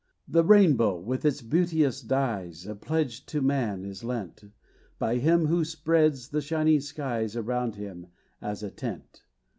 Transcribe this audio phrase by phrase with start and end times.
[0.27, 4.43] The rainbow, with its beauteous dies, A pledge to man, is lent
[4.97, 8.07] By him, who spreads the shining skies Around him,
[8.41, 9.21] "as a tent."